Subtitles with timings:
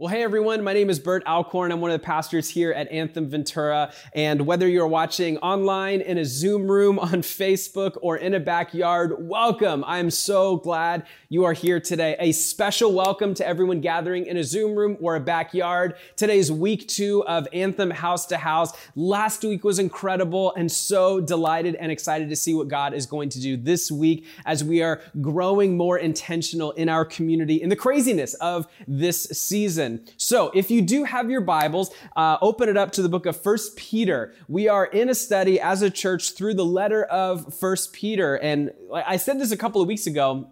[0.00, 1.70] Well, hey everyone, my name is Bert Alcorn.
[1.70, 3.92] I'm one of the pastors here at Anthem Ventura.
[4.14, 9.16] And whether you're watching online, in a Zoom room, on Facebook, or in a backyard,
[9.18, 9.84] welcome.
[9.86, 12.16] I'm so glad you are here today.
[12.18, 15.96] A special welcome to everyone gathering in a Zoom room or a backyard.
[16.16, 18.72] Today's week two of Anthem House to House.
[18.96, 23.28] Last week was incredible and so delighted and excited to see what God is going
[23.28, 27.76] to do this week as we are growing more intentional in our community in the
[27.76, 29.89] craziness of this season.
[30.16, 33.40] So, if you do have your Bibles, uh, open it up to the book of
[33.40, 34.34] First Peter.
[34.48, 38.36] We are in a study as a church through the letter of First Peter.
[38.36, 40.48] And I said this a couple of weeks ago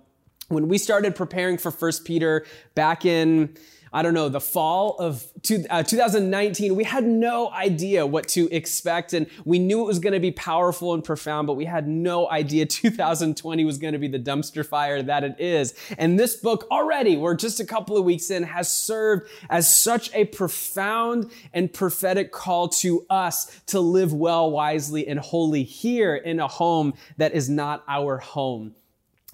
[0.49, 3.55] when we started preparing for First Peter back in
[3.93, 8.55] I don't know, the fall of two, uh, 2019, we had no idea what to
[8.55, 9.13] expect.
[9.13, 12.29] And we knew it was going to be powerful and profound, but we had no
[12.31, 15.75] idea 2020 was going to be the dumpster fire that it is.
[15.97, 20.13] And this book already, we're just a couple of weeks in, has served as such
[20.15, 26.41] a profound and prophetic call to us to live well, wisely, and holy here in
[26.41, 28.75] a home that is not our home.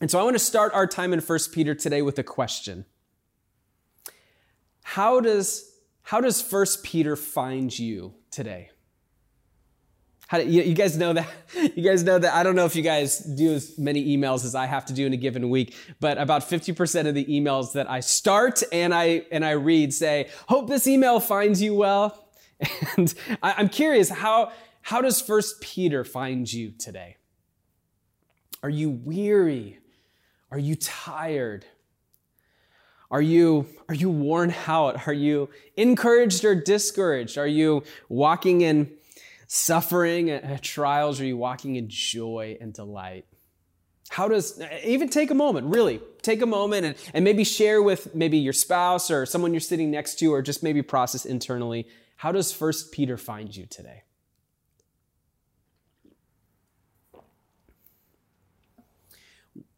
[0.00, 2.84] And so I want to start our time in 1 Peter today with a question
[4.84, 8.70] how does how does First Peter find you today?
[10.26, 11.28] How do, you, guys know that?
[11.74, 12.34] You guys know that?
[12.34, 15.06] I don't know if you guys do as many emails as I have to do
[15.06, 19.24] in a given week, but about 50% of the emails that I start and I
[19.32, 22.28] and I read say, "Hope this email finds you well."
[22.96, 23.12] And
[23.42, 27.16] I, I'm curious how how does First Peter find you today?
[28.62, 29.78] Are you weary?
[30.50, 31.64] Are you tired?
[33.14, 35.06] Are you, are you worn out?
[35.06, 37.38] Are you encouraged or discouraged?
[37.38, 38.90] Are you walking in
[39.46, 41.20] suffering and uh, trials?
[41.20, 43.26] Are you walking in joy and delight?
[44.08, 47.80] How does, uh, even take a moment, really, take a moment and, and maybe share
[47.84, 51.86] with maybe your spouse or someone you're sitting next to, or just maybe process internally.
[52.16, 54.02] How does First Peter find you today?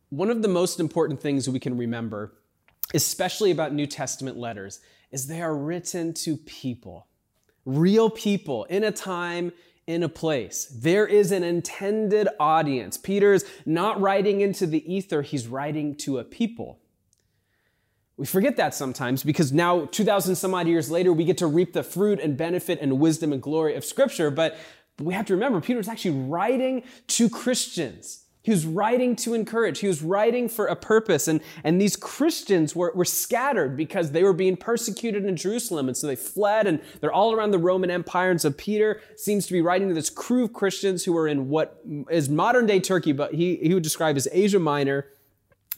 [0.09, 2.33] One of the most important things we can remember
[2.95, 4.81] especially about New Testament letters,
[5.11, 7.07] is they are written to people,
[7.65, 9.53] real people in a time,
[9.87, 10.67] in a place.
[10.67, 12.97] There is an intended audience.
[12.97, 16.81] Peter is not writing into the ether, he's writing to a people.
[18.17, 21.75] We forget that sometimes because now, 2,000 some odd years later, we get to reap
[21.75, 24.31] the fruit and benefit and wisdom and glory of Scripture.
[24.31, 24.57] But
[24.99, 28.25] we have to remember, Peter is actually writing to Christians.
[28.47, 29.81] He was writing to encourage.
[29.81, 31.27] He was writing for a purpose.
[31.27, 35.89] And, and these Christians were, were scattered because they were being persecuted in Jerusalem.
[35.89, 38.31] And so they fled and they're all around the Roman Empire.
[38.31, 41.49] And so Peter seems to be writing to this crew of Christians who are in
[41.49, 45.09] what is modern day Turkey, but he, he would describe as Asia Minor.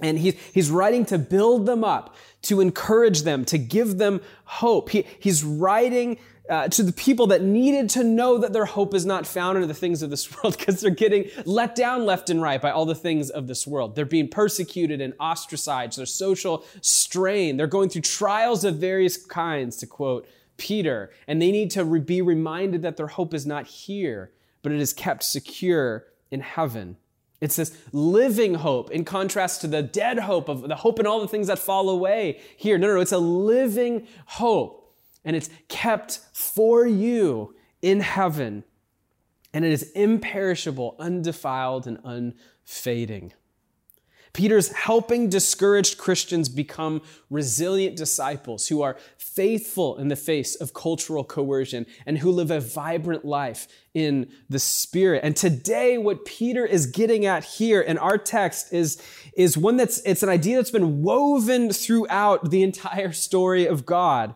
[0.02, 4.90] And he, he's writing to build them up, to encourage them, to give them hope.
[4.90, 9.04] He, he's writing uh, to the people that needed to know that their hope is
[9.04, 12.40] not found in the things of this world because they're getting let down left and
[12.40, 13.94] right by all the things of this world.
[13.94, 15.98] They're being persecuted and ostracized.
[15.98, 17.56] There's social strain.
[17.56, 21.10] They're going through trials of various kinds, to quote Peter.
[21.26, 24.32] And they need to re- be reminded that their hope is not here,
[24.62, 26.96] but it is kept secure in heaven.
[27.40, 31.20] It's this living hope in contrast to the dead hope of the hope in all
[31.20, 32.78] the things that fall away here.
[32.78, 33.00] No, no, no.
[33.00, 34.87] It's a living hope
[35.24, 38.64] and it's kept for you in heaven.
[39.52, 43.32] And it is imperishable, undefiled, and unfading.
[44.32, 51.24] Peter's helping discouraged Christians become resilient disciples who are faithful in the face of cultural
[51.24, 55.22] coercion and who live a vibrant life in the Spirit.
[55.24, 59.02] And today, what Peter is getting at here in our text is,
[59.34, 64.34] is one that's, it's an idea that's been woven throughout the entire story of God.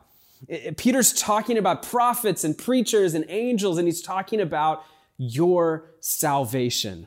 [0.76, 4.84] Peter's talking about prophets and preachers and angels, and he's talking about
[5.16, 7.06] your salvation.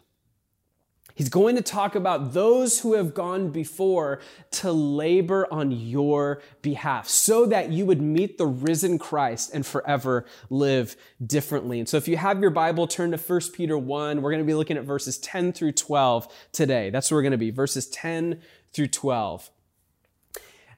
[1.15, 4.19] He's going to talk about those who have gone before
[4.51, 10.25] to labor on your behalf so that you would meet the risen Christ and forever
[10.49, 11.79] live differently.
[11.79, 14.21] And so if you have your Bible, turn to 1 Peter 1.
[14.21, 16.89] We're going to be looking at verses 10 through 12 today.
[16.89, 18.41] That's where we're going to be, verses 10
[18.73, 19.49] through 12.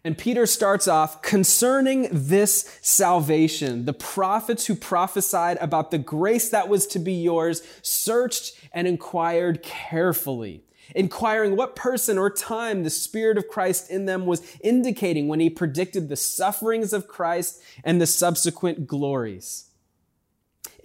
[0.07, 3.83] And Peter starts off concerning this salvation.
[3.83, 9.61] The prophets who prophesied about the grace that was to be yours searched and inquired
[9.63, 10.63] carefully,
[10.95, 15.49] inquiring what person or time the Spirit of Christ in them was indicating when he
[15.49, 19.71] predicted the sufferings of Christ and the subsequent glories.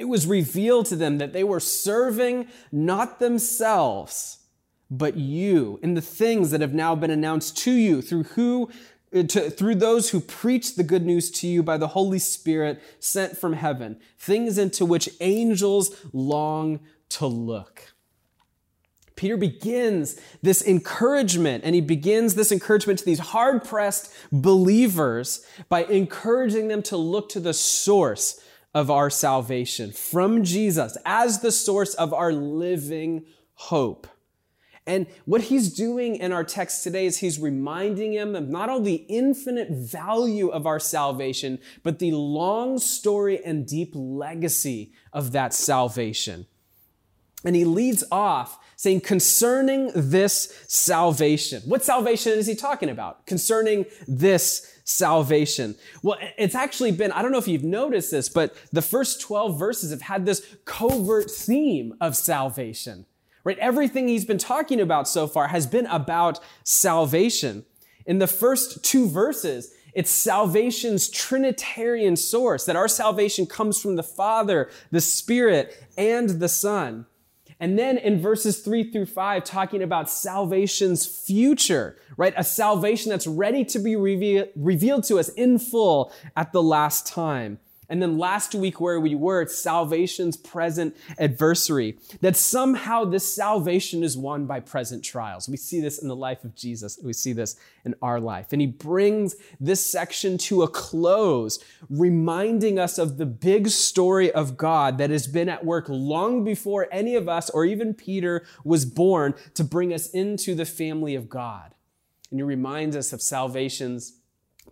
[0.00, 4.40] It was revealed to them that they were serving not themselves,
[4.90, 8.68] but you in the things that have now been announced to you through who
[9.14, 12.82] Uh, to, through those who preach the good news to you by the Holy Spirit
[12.98, 16.80] sent from heaven, things into which angels long
[17.10, 17.92] to look.
[19.14, 25.84] Peter begins this encouragement, and he begins this encouragement to these hard pressed believers by
[25.84, 28.40] encouraging them to look to the source
[28.74, 33.24] of our salvation from Jesus as the source of our living
[33.54, 34.06] hope.
[34.86, 38.96] And what he's doing in our text today is he's reminding him of not only
[38.96, 45.54] the infinite value of our salvation, but the long story and deep legacy of that
[45.54, 46.46] salvation.
[47.44, 51.62] And he leads off saying, concerning this salvation.
[51.66, 53.26] What salvation is he talking about?
[53.26, 55.76] Concerning this salvation.
[56.02, 59.58] Well, it's actually been, I don't know if you've noticed this, but the first 12
[59.58, 63.06] verses have had this covert theme of salvation
[63.44, 63.58] right?
[63.58, 67.64] Everything he's been talking about so far has been about salvation.
[68.06, 74.02] In the first two verses, it's salvation's Trinitarian source, that our salvation comes from the
[74.02, 77.06] Father, the Spirit, and the Son.
[77.60, 82.34] And then in verses three through five, talking about salvation's future, right?
[82.36, 87.60] A salvation that's ready to be revealed to us in full at the last time.
[87.92, 91.98] And then last week, where we were, it's salvation's present adversary.
[92.22, 95.46] That somehow this salvation is won by present trials.
[95.46, 96.98] We see this in the life of Jesus.
[97.04, 97.54] We see this
[97.84, 98.46] in our life.
[98.50, 104.56] And he brings this section to a close, reminding us of the big story of
[104.56, 108.86] God that has been at work long before any of us or even Peter was
[108.86, 111.74] born to bring us into the family of God.
[112.30, 114.21] And he reminds us of salvation's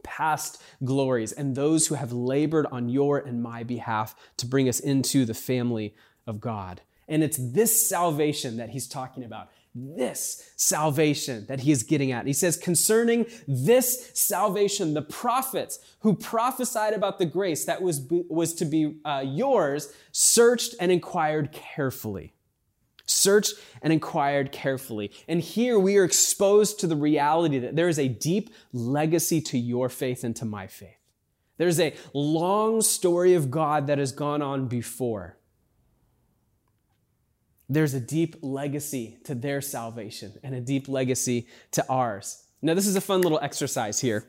[0.03, 4.81] past glories and those who have labored on your and my behalf to bring us
[4.81, 5.95] into the family
[6.27, 6.83] of God.
[7.09, 9.49] And it's this salvation that he's talking about.
[9.75, 12.27] This salvation that he is getting at.
[12.27, 18.55] He says, concerning this salvation, the prophets who prophesied about the grace that was, was
[18.55, 22.35] to be uh, yours searched and inquired carefully
[23.11, 25.11] searched and inquired carefully.
[25.29, 29.59] And here we are exposed to the reality that there is a deep legacy to
[29.59, 30.97] your faith and to my faith.
[31.59, 35.37] There's a long story of God that has gone on before.
[37.69, 42.45] There's a deep legacy to their salvation and a deep legacy to ours.
[42.63, 44.25] Now, this is a fun little exercise here.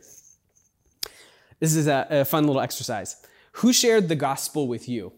[1.59, 3.15] This is a, a fun little exercise.
[3.53, 5.13] Who shared the gospel with you?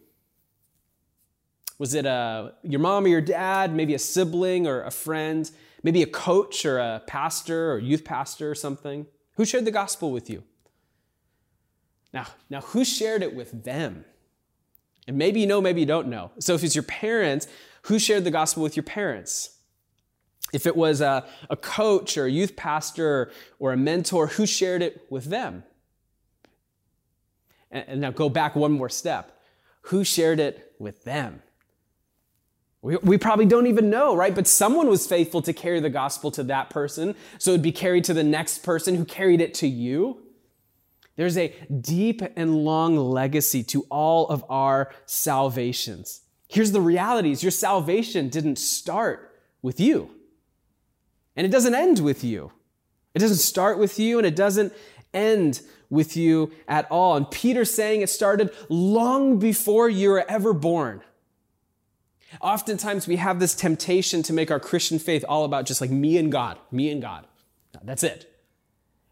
[1.84, 5.52] Was it a, your mom or your dad, maybe a sibling or a friend,
[5.84, 9.06] maybe a coach or a pastor or youth pastor or something?
[9.36, 10.44] Who shared the gospel with you?
[12.14, 14.06] Now, now who shared it with them?
[15.10, 16.32] And maybe you know, maybe you don't know.
[16.40, 17.50] So if it's your parents,
[17.82, 19.58] who shared the gospel with your parents?
[20.54, 23.30] If it was a, a coach or a youth pastor
[23.60, 25.66] or a mentor, who shared it with them?
[27.70, 29.38] And, and now go back one more step.
[29.88, 31.42] Who shared it with them?
[32.84, 34.36] We, we probably don't even know, right?
[34.36, 38.04] But someone was faithful to carry the gospel to that person, so it'd be carried
[38.04, 40.22] to the next person who carried it to you.
[41.16, 46.22] There's a deep and long legacy to all of our salvations.
[46.50, 50.12] Here's the realities your salvation didn't start with you,
[51.38, 52.52] and it doesn't end with you.
[53.14, 54.74] It doesn't start with you, and it doesn't
[55.14, 57.16] end with you at all.
[57.16, 61.02] And Peter's saying it started long before you were ever born.
[62.42, 66.18] Oftentimes we have this temptation to make our Christian faith all about just like me
[66.18, 67.26] and God, me and God.
[67.84, 68.30] That's it.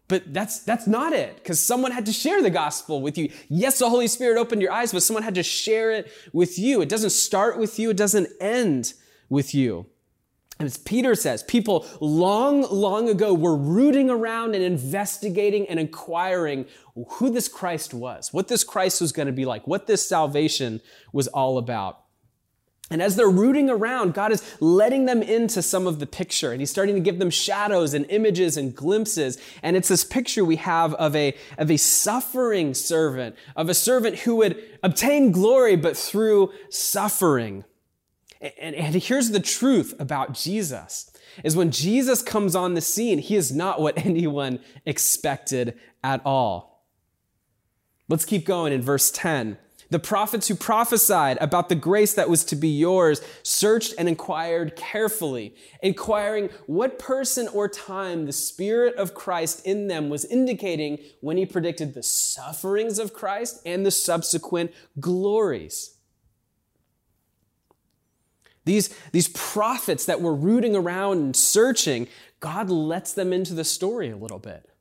[0.08, 3.30] But that's that's not it because someone had to share the gospel with you.
[3.48, 6.82] Yes, the Holy Spirit opened your eyes, but someone had to share it with you.
[6.82, 8.92] It doesn't start with you, it doesn't end
[9.30, 9.86] with you.
[10.58, 16.66] And as Peter says, people long, long ago were rooting around and investigating and inquiring
[16.94, 20.80] who this Christ was, what this Christ was going to be like, what this salvation
[21.12, 22.01] was all about.
[22.92, 26.60] And as they're rooting around, God is letting them into some of the picture and
[26.60, 29.38] he's starting to give them shadows and images and glimpses.
[29.62, 34.18] And it's this picture we have of a, of a suffering servant, of a servant
[34.20, 37.64] who would obtain glory, but through suffering.
[38.60, 41.10] And, and here's the truth about Jesus
[41.42, 46.84] is when Jesus comes on the scene, he is not what anyone expected at all.
[48.06, 49.56] Let's keep going in verse 10.
[49.92, 54.74] The prophets who prophesied about the grace that was to be yours searched and inquired
[54.74, 61.36] carefully, inquiring what person or time the Spirit of Christ in them was indicating when
[61.36, 65.98] he predicted the sufferings of Christ and the subsequent glories.
[68.64, 72.08] These, these prophets that were rooting around and searching,
[72.40, 74.71] God lets them into the story a little bit.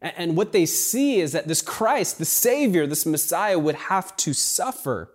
[0.00, 4.32] And what they see is that this Christ, the Savior, this Messiah, would have to
[4.32, 5.12] suffer.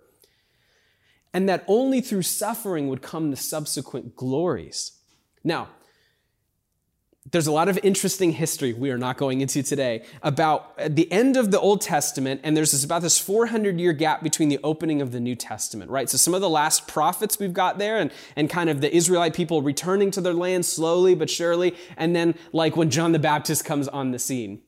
[1.34, 4.92] And that only through suffering would come the subsequent glories.
[5.44, 5.70] Now,
[7.32, 11.10] there's a lot of interesting history we are not going into today about uh, the
[11.12, 14.60] end of the Old Testament, and there's this, about this 400 year gap between the
[14.64, 16.10] opening of the New Testament, right?
[16.10, 19.34] So some of the last prophets we've got there, and, and kind of the Israelite
[19.34, 23.64] people returning to their land slowly but surely, and then like when John the Baptist
[23.64, 24.62] comes on the scene.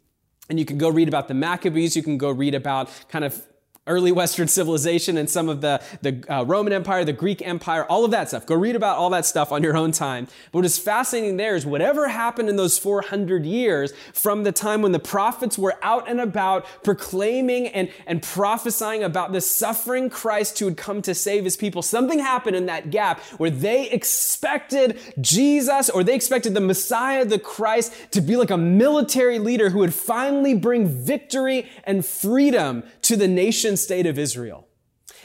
[0.49, 3.41] And you can go read about the Maccabees, you can go read about kind of
[3.87, 8.03] early Western civilization and some of the, the uh, Roman Empire, the Greek Empire, all
[8.03, 8.45] of that stuff.
[8.47, 10.25] Go read about all that stuff on your own time.
[10.51, 14.81] But what is fascinating there is whatever happened in those 400 years from the time
[14.81, 20.57] when the prophets were out and about proclaiming and, and prophesying about the suffering Christ
[20.57, 24.99] who would come to save his people, something happened in that gap where they expected
[25.21, 29.79] Jesus or they expected the Messiah, the Christ, to be like a military leader who
[29.79, 34.67] would finally bring victory and freedom to the nation state of Israel.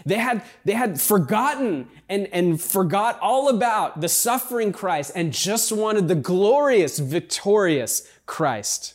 [0.06, 5.72] They had, they had forgotten and, and forgot all about the suffering Christ and just
[5.72, 8.94] wanted the glorious, victorious Christ.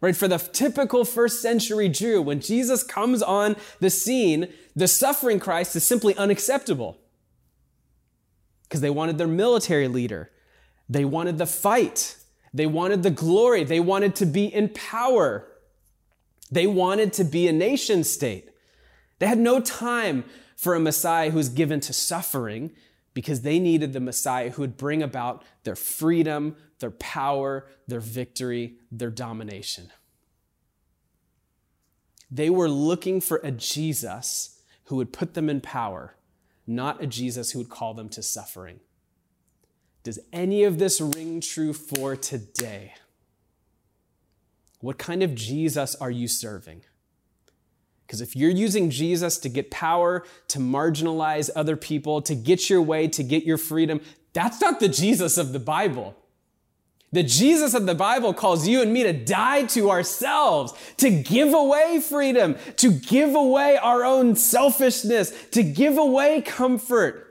[0.00, 0.16] Right?
[0.16, 5.74] For the typical first century Jew, when Jesus comes on the scene, the suffering Christ
[5.74, 6.98] is simply unacceptable.
[8.62, 10.30] Because they wanted their military leader.
[10.88, 12.16] They wanted the fight.
[12.54, 13.64] They wanted the glory.
[13.64, 15.48] They wanted to be in power.
[16.50, 18.50] They wanted to be a nation state.
[19.18, 20.24] They had no time
[20.56, 22.72] for a Messiah who was given to suffering
[23.14, 28.76] because they needed the Messiah who would bring about their freedom, their power, their victory,
[28.90, 29.90] their domination.
[32.30, 36.16] They were looking for a Jesus who would put them in power,
[36.66, 38.80] not a Jesus who would call them to suffering.
[40.02, 42.94] Does any of this ring true for today?
[44.80, 46.82] What kind of Jesus are you serving?
[48.06, 52.80] Because if you're using Jesus to get power, to marginalize other people, to get your
[52.80, 54.00] way, to get your freedom,
[54.32, 56.16] that's not the Jesus of the Bible.
[57.12, 61.54] The Jesus of the Bible calls you and me to die to ourselves, to give
[61.54, 67.27] away freedom, to give away our own selfishness, to give away comfort,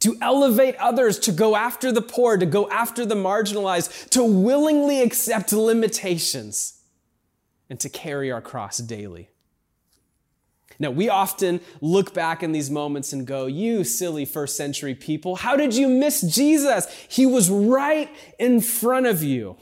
[0.00, 5.02] to elevate others, to go after the poor, to go after the marginalized, to willingly
[5.02, 6.80] accept limitations,
[7.68, 9.30] and to carry our cross daily.
[10.78, 15.36] Now, we often look back in these moments and go, You silly first century people,
[15.36, 16.86] how did you miss Jesus?
[17.08, 19.58] He was right in front of you.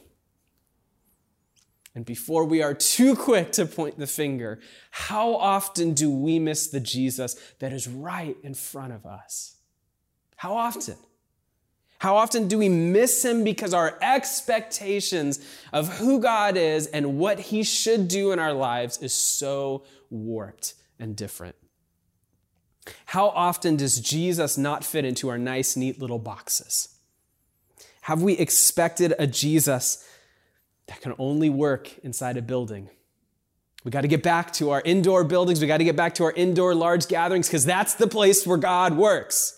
[1.96, 4.60] And before we are too quick to point the finger,
[4.92, 9.57] how often do we miss the Jesus that is right in front of us?
[10.38, 10.96] How often?
[11.98, 17.40] How often do we miss him because our expectations of who God is and what
[17.40, 21.56] he should do in our lives is so warped and different?
[23.06, 26.96] How often does Jesus not fit into our nice, neat little boxes?
[28.02, 30.08] Have we expected a Jesus
[30.86, 32.88] that can only work inside a building?
[33.82, 35.60] We got to get back to our indoor buildings.
[35.60, 38.56] We got to get back to our indoor large gatherings because that's the place where
[38.56, 39.57] God works.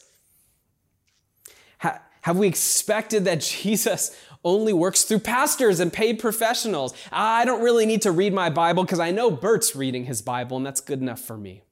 [2.23, 6.95] Have we expected that Jesus only works through pastors and paid professionals?
[7.13, 10.57] I don't really need to read my Bible because I know Bert's reading his Bible
[10.57, 11.63] and that's good enough for me.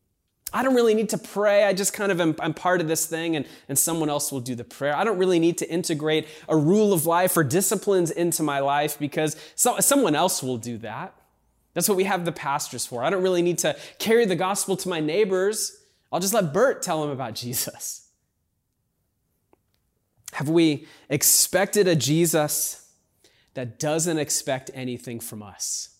[0.51, 1.65] I don't really need to pray.
[1.65, 4.41] I just kind of am I'm part of this thing and, and someone else will
[4.41, 4.97] do the prayer.
[4.97, 8.99] I don't really need to integrate a rule of life or disciplines into my life
[8.99, 11.15] because so, someone else will do that.
[11.75, 13.05] That's what we have the pastors for.
[13.05, 15.77] I don't really need to carry the gospel to my neighbors.
[16.11, 18.08] I'll just let Bert tell them about Jesus.
[20.35, 22.91] Have we expected a Jesus
[23.55, 25.97] that doesn't expect anything from us?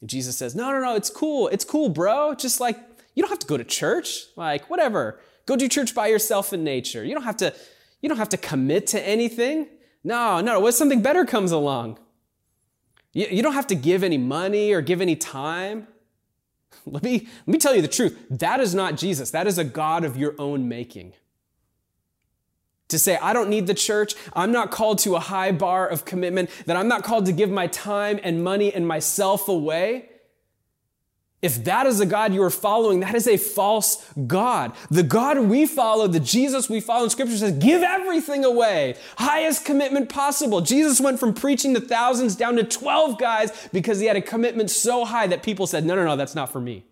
[0.00, 1.48] And Jesus says, No, no, no, it's cool.
[1.48, 2.34] It's cool, bro.
[2.34, 2.78] Just like,
[3.14, 4.24] you don't have to go to church.
[4.36, 5.20] Like, whatever.
[5.46, 7.04] Go do church by yourself in nature.
[7.04, 7.54] You don't have to,
[8.00, 9.68] you don't have to commit to anything.
[10.04, 11.98] No, no, what something better comes along?
[13.12, 15.88] You, you don't have to give any money or give any time.
[16.86, 18.18] Let me, let me tell you the truth.
[18.30, 19.30] That is not Jesus.
[19.30, 21.12] That is a God of your own making
[22.92, 24.14] to say, I don't need the church.
[24.32, 27.50] I'm not called to a high bar of commitment, that I'm not called to give
[27.50, 30.08] my time and money and myself away.
[31.42, 34.72] If that is the God you are following, that is a false God.
[34.92, 38.94] The God we follow, the Jesus we follow in scripture says, give everything away.
[39.18, 40.60] Highest commitment possible.
[40.60, 44.70] Jesus went from preaching to thousands down to 12 guys because he had a commitment
[44.70, 46.84] so high that people said, no, no, no, that's not for me.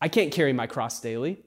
[0.00, 1.42] I can't carry my cross daily.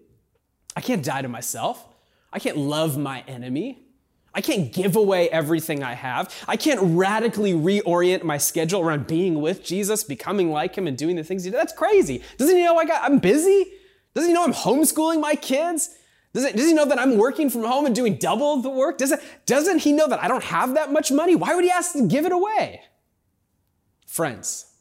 [0.75, 1.85] I can't die to myself.
[2.31, 3.85] I can't love my enemy.
[4.33, 6.33] I can't give away everything I have.
[6.47, 11.15] I can't radically reorient my schedule around being with Jesus, becoming like him, and doing
[11.15, 11.59] the things he did.
[11.59, 12.21] That's crazy.
[12.37, 13.65] Doesn't he know I got, I'm busy?
[14.13, 15.95] Doesn't he know I'm homeschooling my kids?
[16.33, 18.99] Does, it, does he know that I'm working from home and doing double the work?
[18.99, 21.35] Does it, doesn't he know that I don't have that much money?
[21.35, 22.81] Why would he ask to give it away?
[24.05, 24.71] Friends,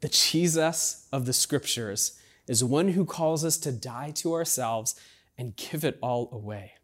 [0.00, 2.15] the Jesus of the scriptures
[2.46, 4.94] is one who calls us to die to ourselves
[5.36, 6.74] and give it all away.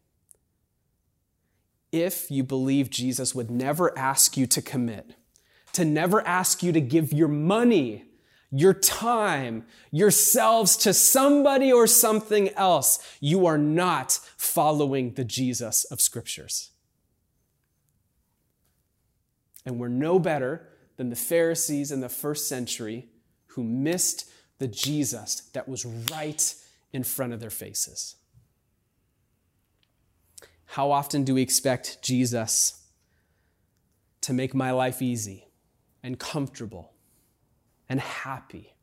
[1.91, 5.15] If you believe Jesus would never ask you to commit,
[5.73, 8.05] to never ask you to give your money,
[8.51, 16.01] your time, yourselves to somebody or something else, you are not following the Jesus of
[16.01, 16.71] scriptures.
[19.65, 20.67] And we're no better
[20.97, 23.07] than the Pharisees in the first century
[23.47, 24.29] who missed
[24.63, 26.55] the Jesus that was right
[26.93, 28.15] in front of their faces.
[30.67, 32.81] How often do we expect Jesus
[34.21, 35.49] to make my life easy
[36.01, 36.93] and comfortable
[37.89, 38.73] and happy?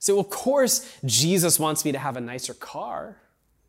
[0.00, 3.18] So, of course, Jesus wants me to have a nicer car.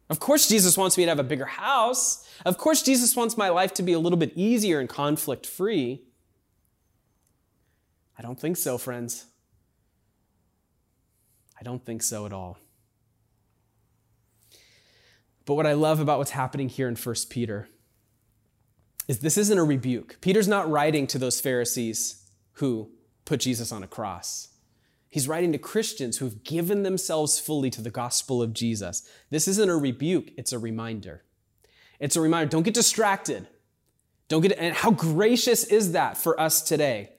[0.10, 2.27] Of course, Jesus wants me to have a bigger house.
[2.43, 6.01] Of course, Jesus wants my life to be a little bit easier and conflict free.
[8.17, 9.27] I don't think so, friends.
[11.61, 12.57] I don't think so at all.
[15.45, 17.69] But what I love about what's happening here in 1 Peter
[19.07, 20.17] is this isn't a rebuke.
[20.21, 22.89] Peter's not writing to those Pharisees who
[23.25, 24.49] put Jesus on a cross.
[25.09, 29.07] He's writing to Christians who have given themselves fully to the gospel of Jesus.
[29.29, 31.23] This isn't a rebuke, it's a reminder.
[31.99, 32.49] It's a reminder.
[32.49, 33.47] Don't get distracted.
[34.27, 37.11] Don't get, and how gracious is that for us today?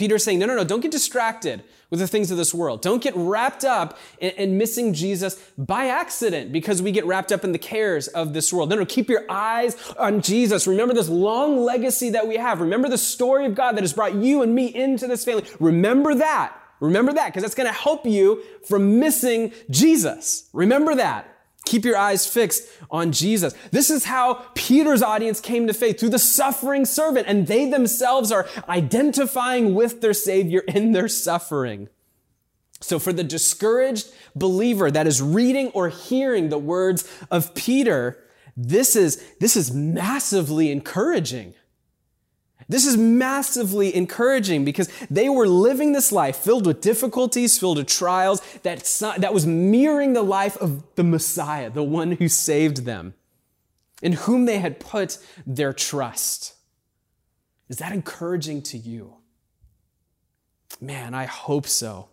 [0.00, 2.80] Peter's saying, no, no, no, don't get distracted with the things of this world.
[2.80, 7.44] Don't get wrapped up in, in, missing Jesus by accident because we get wrapped up
[7.44, 8.70] in the cares of this world.
[8.70, 10.66] No, no, keep your eyes on Jesus.
[10.66, 12.62] Remember this long legacy that we have.
[12.62, 15.44] Remember the story of God that has brought you and me into this family.
[15.60, 16.56] Remember that.
[16.80, 20.48] Remember that because that's going to help you from missing Jesus.
[20.54, 21.39] Remember that.
[21.70, 23.54] Keep your eyes fixed on Jesus.
[23.70, 28.32] This is how Peter's audience came to faith through the suffering servant, and they themselves
[28.32, 31.88] are identifying with their Savior in their suffering.
[32.80, 38.18] So, for the discouraged believer that is reading or hearing the words of Peter,
[38.56, 41.54] this is, this is massively encouraging.
[42.68, 47.86] This is massively encouraging because they were living this life filled with difficulties, filled with
[47.86, 48.84] trials, that,
[49.18, 53.14] that was mirroring the life of the Messiah, the one who saved them,
[54.02, 56.54] in whom they had put their trust.
[57.68, 59.16] Is that encouraging to you?
[60.80, 62.08] Man, I hope so.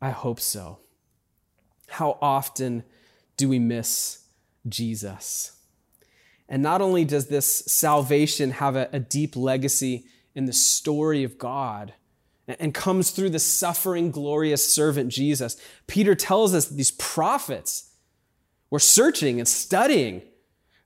[0.00, 0.78] I hope so.
[1.88, 2.84] How often
[3.36, 4.24] do we miss
[4.68, 5.52] Jesus?
[6.48, 10.04] And not only does this salvation have a, a deep legacy
[10.34, 11.94] in the story of God,
[12.46, 15.56] and comes through the suffering, glorious servant Jesus.
[15.86, 17.92] Peter tells us these prophets
[18.70, 20.22] were searching and studying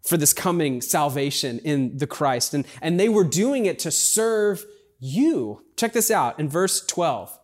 [0.02, 4.64] for this coming salvation in the Christ, and, and they were doing it to serve
[5.00, 5.64] you.
[5.76, 7.36] Check this out in verse 12.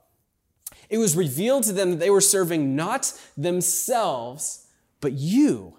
[0.88, 4.66] It was revealed to them that they were serving not themselves,
[5.00, 5.79] but you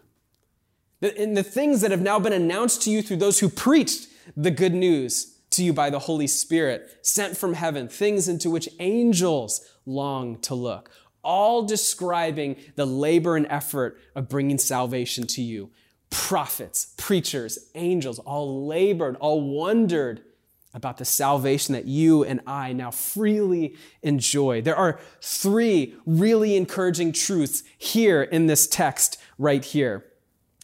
[1.08, 4.52] in the things that have now been announced to you through those who preached the
[4.52, 9.62] good news to you by the Holy Spirit, sent from heaven, things into which angels
[9.86, 10.92] long to look,
[11.24, 15.72] all describing the labor and effort of bringing salvation to you.
[16.10, 20.22] Prophets, preachers, angels all labored, all wondered
[20.74, 24.62] about the salvation that you and I now freely enjoy.
[24.62, 30.06] There are three really encouraging truths here in this text right here.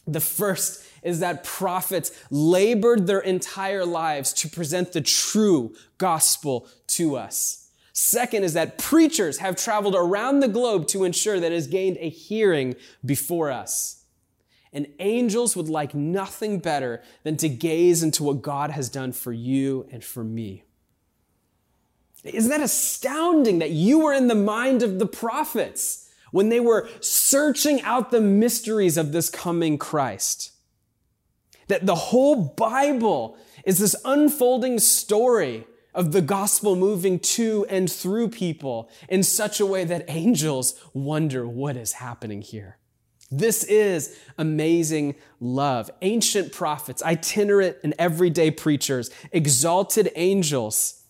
[0.06, 7.16] The first is that prophets labored their entire lives to present the true gospel to
[7.16, 7.70] us.
[7.92, 11.98] Second is that preachers have traveled around the globe to ensure that it has gained
[12.00, 14.04] a hearing before us.
[14.72, 19.32] And angels would like nothing better than to gaze into what God has done for
[19.32, 20.64] you and for me.
[22.24, 26.01] Isn't that astounding that you were in the mind of the prophets?
[26.32, 30.50] When they were searching out the mysteries of this coming Christ.
[31.68, 38.28] That the whole Bible is this unfolding story of the gospel moving to and through
[38.30, 42.78] people in such a way that angels wonder what is happening here.
[43.30, 45.90] This is amazing love.
[46.02, 51.02] Ancient prophets, itinerant and everyday preachers, exalted angels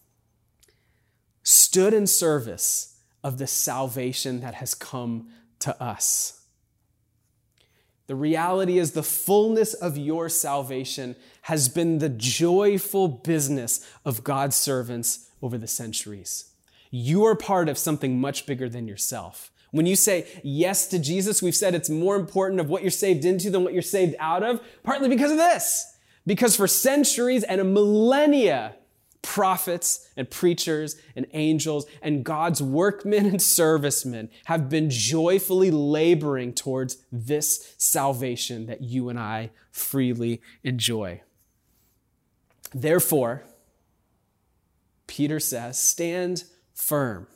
[1.42, 2.91] stood in service
[3.22, 5.28] of the salvation that has come
[5.60, 6.42] to us.
[8.08, 14.56] The reality is the fullness of your salvation has been the joyful business of God's
[14.56, 16.50] servants over the centuries.
[16.90, 19.50] You are part of something much bigger than yourself.
[19.70, 23.24] When you say yes to Jesus, we've said it's more important of what you're saved
[23.24, 25.96] into than what you're saved out of, partly because of this.
[26.26, 28.76] Because for centuries and a millennia,
[29.22, 36.98] prophets and preachers and angels and God's workmen and servicemen have been joyfully laboring towards
[37.10, 41.22] this salvation that you and I freely enjoy.
[42.74, 43.44] Therefore,
[45.06, 47.26] Peter says, stand firm.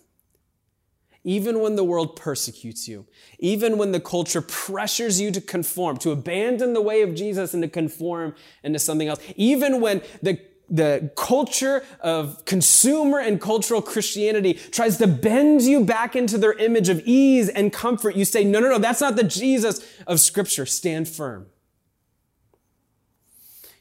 [1.25, 3.05] Even when the world persecutes you,
[3.39, 7.63] even when the culture pressures you to conform, to abandon the way of Jesus and
[7.65, 14.55] to conform into something else, even when the the culture of consumer and cultural Christianity
[14.55, 18.59] tries to bend you back into their image of ease and comfort, you say, no,
[18.59, 20.67] no, no, that's not the Jesus of Scripture.
[20.67, 21.47] Stand firm.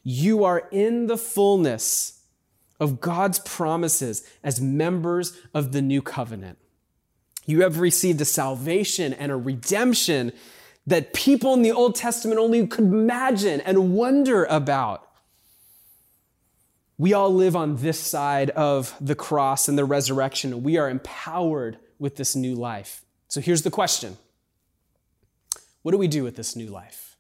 [0.03, 2.21] You are in the fullness
[2.79, 6.59] of God's promises as members of the new covenant.
[7.47, 10.33] You have received a salvation and a redemption
[10.85, 15.04] that people in the Old Testament only could imagine and wonder about.
[16.97, 21.77] We all live on this side of the cross and the resurrection, we are empowered
[21.99, 23.03] with this new life.
[23.27, 24.17] So here's the question
[25.81, 27.17] What do we do with this new life?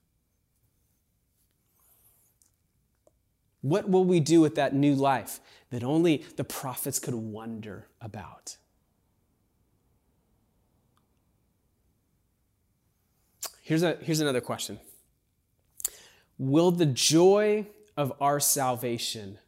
[3.61, 5.39] What will we do with that new life
[5.71, 8.57] that only the prophets could wonder about?
[13.61, 14.79] Here's, a, here's another question
[16.37, 17.65] Will the joy
[17.97, 19.39] of our salvation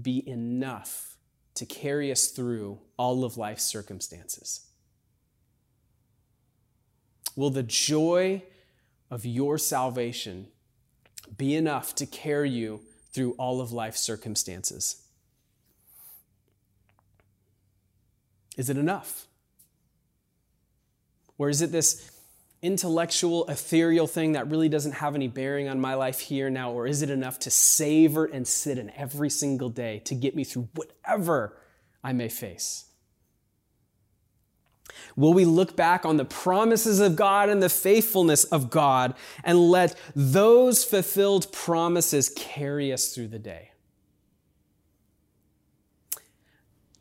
[0.00, 1.16] be enough
[1.54, 4.66] to carry us through all of life's circumstances?
[7.36, 8.42] Will the joy
[9.10, 10.48] of your salvation
[11.36, 12.80] be enough to carry you
[13.12, 15.02] through all of life's circumstances?
[18.56, 19.26] Is it enough?
[21.38, 22.11] Or is it this
[22.62, 26.70] intellectual, ethereal thing that really doesn't have any bearing on my life here now?
[26.70, 30.44] Or is it enough to savor and sit in every single day to get me
[30.44, 31.58] through whatever
[32.04, 32.86] I may face?
[35.16, 39.58] Will we look back on the promises of God and the faithfulness of God and
[39.58, 43.72] let those fulfilled promises carry us through the day?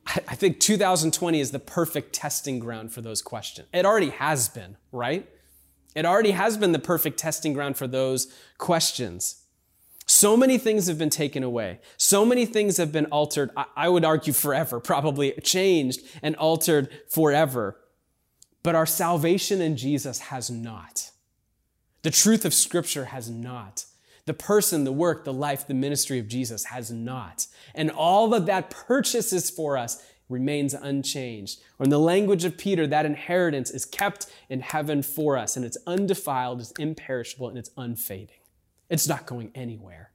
[0.06, 3.67] I think 2020 is the perfect testing ground for those questions.
[3.71, 5.30] It already has been, right?
[5.95, 8.27] It already has been the perfect testing ground for those
[8.58, 9.43] questions.
[10.06, 11.80] So many things have been taken away.
[11.97, 13.49] So many things have been altered.
[13.75, 17.77] I would argue forever, probably changed and altered forever.
[18.63, 21.12] But our salvation in Jesus has not.
[22.04, 23.86] The truth of Scripture has not.
[24.25, 27.47] The person, the work, the life, the ministry of Jesus has not.
[27.73, 31.62] And all that that purchases for us remains unchanged.
[31.78, 35.65] Or in the language of Peter, that inheritance is kept in heaven for us, and
[35.65, 38.38] it's undefiled, it's imperishable, and it's unfading.
[38.89, 40.12] It's not going anywhere.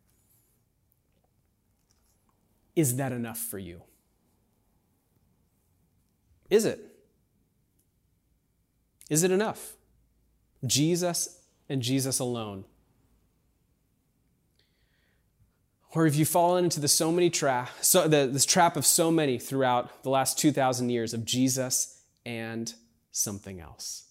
[2.75, 3.83] Is that enough for you?
[6.51, 6.81] Is it?
[9.09, 9.75] Is it enough?
[10.65, 12.65] Jesus and Jesus alone
[15.97, 19.11] Or have you fallen into the so many trap, so the, this trap of so
[19.11, 22.75] many throughout the last 2,000 years of Jesus and
[23.13, 24.05] something else?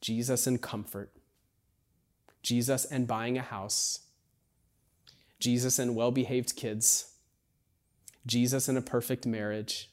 [0.00, 1.10] Jesus and comfort,
[2.44, 4.06] Jesus and buying a house,
[5.40, 7.12] Jesus and well behaved kids,
[8.24, 9.90] Jesus and a perfect marriage.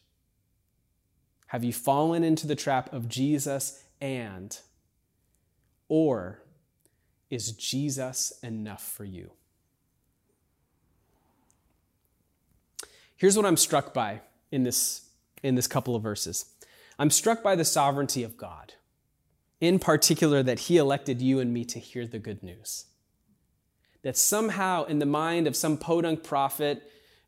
[1.48, 4.56] Have you fallen into the trap of Jesus and,
[5.88, 6.43] or
[7.32, 9.32] is Jesus enough for you?
[13.25, 15.01] Here's what I'm struck by in this,
[15.41, 16.45] in this couple of verses
[16.99, 18.73] I'm struck by the sovereignty of God,
[19.59, 22.85] in particular, that He elected you and me to hear the good news.
[24.03, 26.83] That somehow, in the mind of some podunk prophet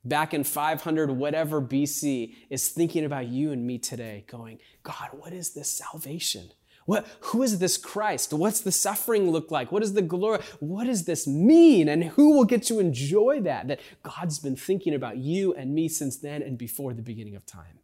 [0.06, 5.34] back in 500 whatever BC, is thinking about you and me today, going, God, what
[5.34, 6.52] is this salvation?
[6.88, 8.32] What, who is this Christ?
[8.32, 9.74] What's the suffering look like?
[9.74, 10.40] What is the glory?
[10.62, 11.90] What does this mean?
[11.90, 13.68] And who will get to enjoy that?
[13.68, 17.46] That God's been thinking about you and me since then and before the beginning of
[17.46, 17.80] time.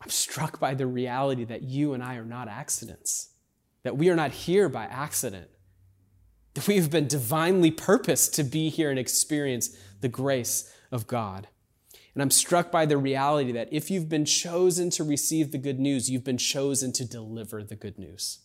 [0.00, 3.28] I'm struck by the reality that you and I are not accidents,
[3.82, 5.50] that we are not here by accident,
[6.54, 11.48] that we have been divinely purposed to be here and experience the grace of God.
[12.18, 15.78] And I'm struck by the reality that if you've been chosen to receive the good
[15.78, 18.40] news, you've been chosen to deliver the good news.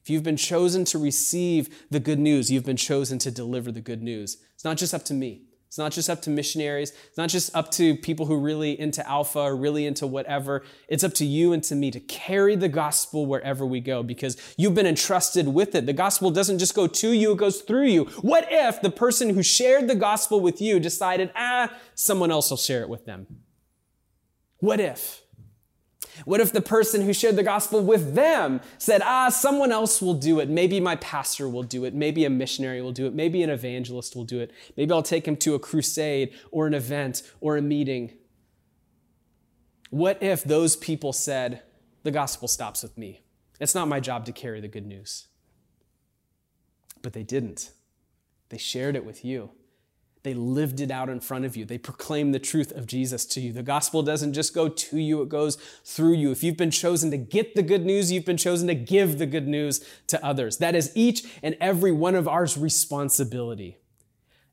[0.00, 3.82] if you've been chosen to receive the good news, you've been chosen to deliver the
[3.82, 4.38] good news.
[4.54, 5.42] It's not just up to me.
[5.76, 6.94] It's not just up to missionaries.
[7.06, 10.64] It's not just up to people who are really into alpha or really into whatever.
[10.88, 14.38] It's up to you and to me to carry the gospel wherever we go because
[14.56, 15.84] you've been entrusted with it.
[15.84, 18.04] The gospel doesn't just go to you, it goes through you.
[18.22, 22.56] What if the person who shared the gospel with you decided, ah, someone else will
[22.56, 23.26] share it with them?
[24.60, 25.20] What if?
[26.24, 30.14] What if the person who shared the gospel with them said, ah, someone else will
[30.14, 30.48] do it?
[30.48, 31.94] Maybe my pastor will do it.
[31.94, 33.14] Maybe a missionary will do it.
[33.14, 34.50] Maybe an evangelist will do it.
[34.76, 38.12] Maybe I'll take him to a crusade or an event or a meeting.
[39.90, 41.62] What if those people said,
[42.02, 43.22] the gospel stops with me?
[43.60, 45.28] It's not my job to carry the good news.
[47.02, 47.72] But they didn't.
[48.48, 49.50] They shared it with you.
[50.26, 51.64] They lived it out in front of you.
[51.64, 53.52] They proclaimed the truth of Jesus to you.
[53.52, 56.32] The gospel doesn't just go to you, it goes through you.
[56.32, 59.26] If you've been chosen to get the good news, you've been chosen to give the
[59.26, 60.56] good news to others.
[60.56, 63.78] That is each and every one of ours responsibility.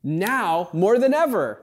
[0.00, 1.60] Now, more than ever,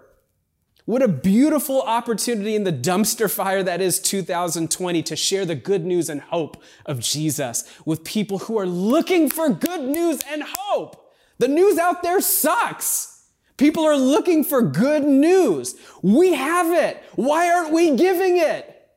[0.84, 5.86] what a beautiful opportunity in the dumpster fire that is 2020 to share the good
[5.86, 11.13] news and hope of Jesus with people who are looking for good news and hope.
[11.38, 13.20] The news out there sucks.
[13.62, 15.76] People are looking for good news.
[16.02, 17.04] We have it.
[17.13, 18.89] Why aren't we giving it?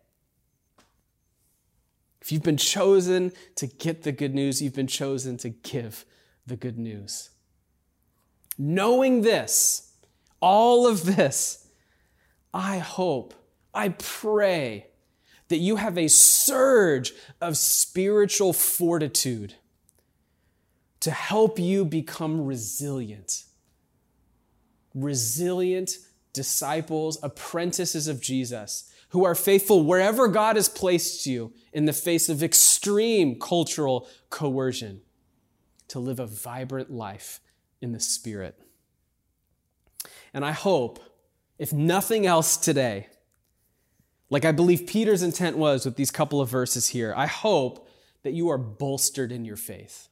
[2.22, 6.06] If you've been chosen to get the good news, you've been chosen to give
[6.46, 7.28] the good news.
[8.56, 9.92] Knowing this,
[10.40, 11.68] all of this,
[12.54, 13.34] I hope,
[13.74, 14.86] I pray
[15.48, 19.56] that you have a surge of spiritual fortitude
[21.00, 23.44] to help you become resilient
[24.94, 25.98] resilient
[26.32, 32.28] disciples, apprentices of Jesus, who are faithful wherever God has placed you in the face
[32.28, 35.02] of extreme cultural coercion
[35.88, 37.40] to live a vibrant life
[37.80, 38.58] in the Spirit.
[40.32, 40.98] And I hope,
[41.58, 43.08] if nothing else today,
[44.30, 47.88] like I believe Peter's intent was with these couple of verses here, I hope
[48.24, 50.08] that you are bolstered in your faith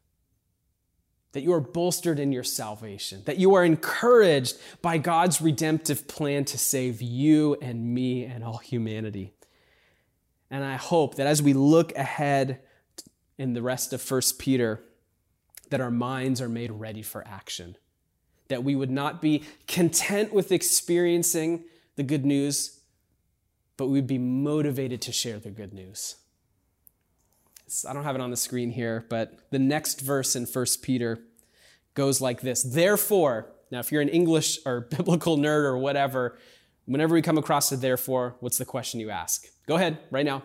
[1.32, 6.44] that you are bolstered in your salvation, that you are encouraged by God's redemptive plan
[6.46, 9.32] to save you and me and all humanity.
[10.50, 12.60] And I hope that as we look ahead
[13.38, 14.82] in the rest of 1 Peter,
[15.70, 17.76] that our minds are made ready for action,
[18.48, 21.64] that we would not be content with experiencing
[21.96, 22.80] the good news,
[23.78, 26.16] but we'd be motivated to share the good news.
[27.88, 31.18] I don't have it on the screen here, but the next verse in 1 Peter
[31.94, 36.38] goes like this Therefore, now if you're an English or biblical nerd or whatever,
[36.84, 39.46] whenever we come across a therefore, what's the question you ask?
[39.66, 40.42] Go ahead, right now.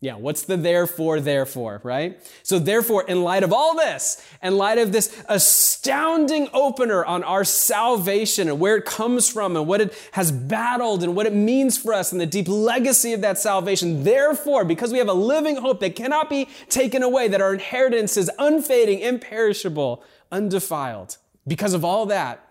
[0.00, 2.24] Yeah, what's the therefore, therefore, right?
[2.44, 7.42] So, therefore, in light of all this, in light of this astounding opener on our
[7.42, 11.76] salvation and where it comes from and what it has battled and what it means
[11.76, 15.56] for us and the deep legacy of that salvation, therefore, because we have a living
[15.56, 21.84] hope that cannot be taken away, that our inheritance is unfading, imperishable, undefiled, because of
[21.84, 22.46] all that,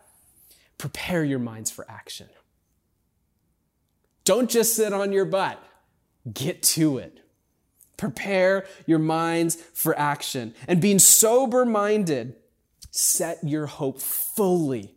[0.77, 2.27] prepare your minds for action.
[4.25, 5.63] Don't just sit on your butt,
[6.33, 7.21] get to it.
[7.97, 10.53] Prepare your minds for action.
[10.67, 12.36] And being sober minded,
[12.91, 14.95] set your hope fully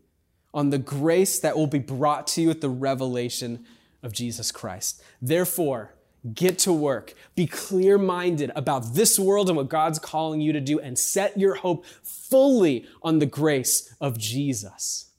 [0.52, 3.64] on the grace that will be brought to you at the revelation
[4.02, 5.02] of Jesus Christ.
[5.20, 5.94] Therefore,
[6.34, 7.14] get to work.
[7.34, 11.38] Be clear minded about this world and what God's calling you to do, and set
[11.38, 15.10] your hope fully on the grace of Jesus.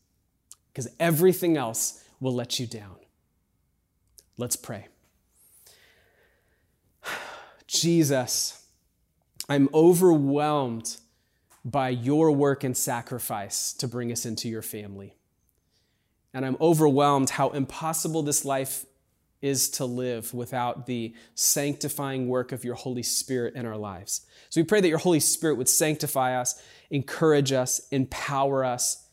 [0.71, 2.95] Because everything else will let you down.
[4.37, 4.87] Let's pray.
[7.81, 8.63] Jesus,
[9.49, 10.97] I'm overwhelmed
[11.65, 15.15] by your work and sacrifice to bring us into your family.
[16.31, 18.85] And I'm overwhelmed how impossible this life
[19.41, 24.27] is to live without the sanctifying work of your Holy Spirit in our lives.
[24.49, 29.07] So we pray that your Holy Spirit would sanctify us, encourage us, empower us,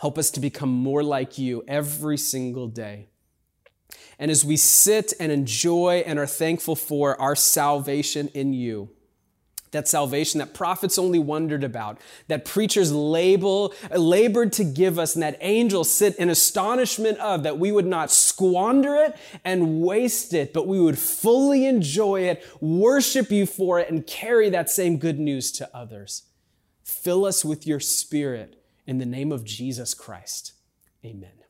[0.00, 3.10] help us to become more like you every single day.
[4.18, 8.90] And as we sit and enjoy and are thankful for our salvation in you,
[9.72, 15.22] that salvation that prophets only wondered about, that preachers label, labored to give us, and
[15.22, 20.52] that angels sit in astonishment of, that we would not squander it and waste it,
[20.52, 25.18] but we would fully enjoy it, worship you for it, and carry that same good
[25.18, 26.22] news to others.
[26.82, 30.52] Fill us with your spirit in the name of Jesus Christ.
[31.04, 31.45] Amen.